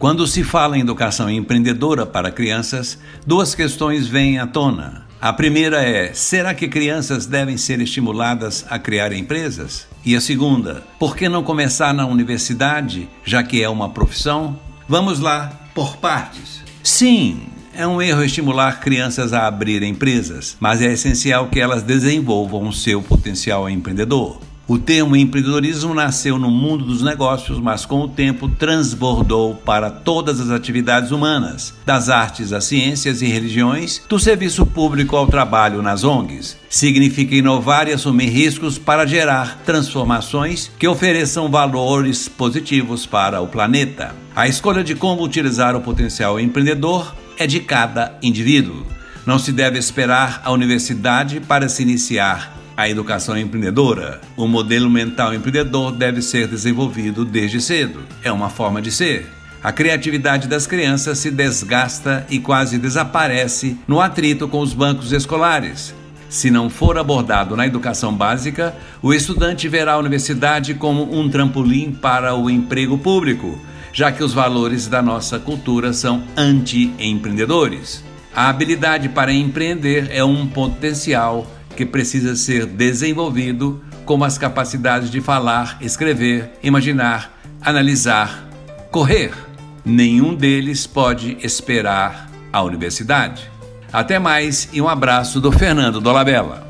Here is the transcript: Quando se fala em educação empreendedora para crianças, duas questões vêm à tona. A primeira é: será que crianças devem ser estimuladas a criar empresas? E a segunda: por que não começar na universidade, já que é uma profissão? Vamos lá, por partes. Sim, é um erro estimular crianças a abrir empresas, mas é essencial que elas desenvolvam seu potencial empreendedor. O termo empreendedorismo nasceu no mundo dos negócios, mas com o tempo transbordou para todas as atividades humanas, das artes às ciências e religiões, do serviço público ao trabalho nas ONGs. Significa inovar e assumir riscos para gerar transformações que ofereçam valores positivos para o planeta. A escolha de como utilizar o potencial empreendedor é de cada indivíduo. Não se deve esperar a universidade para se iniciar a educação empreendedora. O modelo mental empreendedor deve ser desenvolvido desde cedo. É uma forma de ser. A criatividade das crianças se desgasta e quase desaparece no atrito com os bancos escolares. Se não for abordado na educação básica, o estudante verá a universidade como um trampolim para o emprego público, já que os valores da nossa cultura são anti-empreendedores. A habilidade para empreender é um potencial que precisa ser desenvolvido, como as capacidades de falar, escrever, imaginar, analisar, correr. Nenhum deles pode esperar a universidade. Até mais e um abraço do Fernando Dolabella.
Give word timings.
Quando 0.00 0.26
se 0.26 0.42
fala 0.42 0.78
em 0.78 0.80
educação 0.80 1.28
empreendedora 1.28 2.06
para 2.06 2.30
crianças, 2.30 2.98
duas 3.26 3.54
questões 3.54 4.06
vêm 4.06 4.38
à 4.38 4.46
tona. 4.46 5.06
A 5.20 5.30
primeira 5.30 5.82
é: 5.82 6.14
será 6.14 6.54
que 6.54 6.66
crianças 6.68 7.26
devem 7.26 7.58
ser 7.58 7.82
estimuladas 7.82 8.64
a 8.70 8.78
criar 8.78 9.12
empresas? 9.12 9.86
E 10.02 10.16
a 10.16 10.20
segunda: 10.22 10.82
por 10.98 11.14
que 11.14 11.28
não 11.28 11.42
começar 11.42 11.92
na 11.92 12.06
universidade, 12.06 13.10
já 13.22 13.42
que 13.42 13.62
é 13.62 13.68
uma 13.68 13.90
profissão? 13.90 14.58
Vamos 14.88 15.20
lá, 15.20 15.52
por 15.74 15.98
partes. 15.98 16.62
Sim, 16.82 17.42
é 17.74 17.86
um 17.86 18.00
erro 18.00 18.24
estimular 18.24 18.80
crianças 18.80 19.34
a 19.34 19.46
abrir 19.46 19.82
empresas, 19.82 20.56
mas 20.58 20.80
é 20.80 20.90
essencial 20.90 21.48
que 21.48 21.60
elas 21.60 21.82
desenvolvam 21.82 22.72
seu 22.72 23.02
potencial 23.02 23.68
empreendedor. 23.68 24.40
O 24.70 24.78
termo 24.78 25.16
empreendedorismo 25.16 25.92
nasceu 25.92 26.38
no 26.38 26.48
mundo 26.48 26.84
dos 26.84 27.02
negócios, 27.02 27.58
mas 27.58 27.84
com 27.84 28.02
o 28.02 28.08
tempo 28.08 28.48
transbordou 28.48 29.56
para 29.56 29.90
todas 29.90 30.38
as 30.40 30.48
atividades 30.48 31.10
humanas, 31.10 31.74
das 31.84 32.08
artes 32.08 32.52
às 32.52 32.66
ciências 32.66 33.20
e 33.20 33.26
religiões, 33.26 34.00
do 34.08 34.16
serviço 34.16 34.64
público 34.64 35.16
ao 35.16 35.26
trabalho 35.26 35.82
nas 35.82 36.04
ONGs. 36.04 36.56
Significa 36.68 37.34
inovar 37.34 37.88
e 37.88 37.92
assumir 37.92 38.28
riscos 38.28 38.78
para 38.78 39.04
gerar 39.06 39.58
transformações 39.66 40.70
que 40.78 40.86
ofereçam 40.86 41.50
valores 41.50 42.28
positivos 42.28 43.04
para 43.04 43.40
o 43.40 43.48
planeta. 43.48 44.14
A 44.36 44.46
escolha 44.46 44.84
de 44.84 44.94
como 44.94 45.24
utilizar 45.24 45.74
o 45.74 45.80
potencial 45.80 46.38
empreendedor 46.38 47.12
é 47.36 47.44
de 47.44 47.58
cada 47.58 48.16
indivíduo. 48.22 48.86
Não 49.26 49.36
se 49.36 49.50
deve 49.50 49.80
esperar 49.80 50.40
a 50.44 50.52
universidade 50.52 51.40
para 51.40 51.68
se 51.68 51.82
iniciar 51.82 52.59
a 52.76 52.88
educação 52.88 53.36
empreendedora. 53.36 54.20
O 54.36 54.46
modelo 54.46 54.88
mental 54.88 55.34
empreendedor 55.34 55.92
deve 55.92 56.22
ser 56.22 56.46
desenvolvido 56.46 57.24
desde 57.24 57.60
cedo. 57.60 58.00
É 58.22 58.30
uma 58.32 58.48
forma 58.48 58.80
de 58.80 58.90
ser. 58.90 59.26
A 59.62 59.70
criatividade 59.70 60.48
das 60.48 60.66
crianças 60.66 61.18
se 61.18 61.30
desgasta 61.30 62.26
e 62.30 62.38
quase 62.38 62.78
desaparece 62.78 63.76
no 63.86 64.00
atrito 64.00 64.48
com 64.48 64.60
os 64.60 64.72
bancos 64.72 65.12
escolares. 65.12 65.94
Se 66.30 66.50
não 66.50 66.70
for 66.70 66.96
abordado 66.96 67.56
na 67.56 67.66
educação 67.66 68.14
básica, 68.14 68.74
o 69.02 69.12
estudante 69.12 69.68
verá 69.68 69.94
a 69.94 69.98
universidade 69.98 70.74
como 70.74 71.14
um 71.14 71.28
trampolim 71.28 71.92
para 71.92 72.34
o 72.34 72.48
emprego 72.48 72.96
público, 72.96 73.60
já 73.92 74.12
que 74.12 74.22
os 74.22 74.32
valores 74.32 74.86
da 74.86 75.02
nossa 75.02 75.38
cultura 75.38 75.92
são 75.92 76.22
anti-empreendedores. 76.36 78.04
A 78.34 78.48
habilidade 78.48 79.08
para 79.08 79.32
empreender 79.32 80.08
é 80.10 80.22
um 80.22 80.46
potencial 80.46 81.46
que 81.80 81.86
precisa 81.86 82.36
ser 82.36 82.66
desenvolvido, 82.66 83.82
como 84.04 84.22
as 84.22 84.36
capacidades 84.36 85.10
de 85.10 85.18
falar, 85.18 85.78
escrever, 85.80 86.52
imaginar, 86.62 87.40
analisar, 87.58 88.46
correr. 88.90 89.32
Nenhum 89.82 90.34
deles 90.34 90.86
pode 90.86 91.38
esperar 91.42 92.28
a 92.52 92.62
universidade. 92.62 93.50
Até 93.90 94.18
mais 94.18 94.68
e 94.74 94.80
um 94.82 94.90
abraço 94.90 95.40
do 95.40 95.50
Fernando 95.50 96.02
Dolabella. 96.02 96.69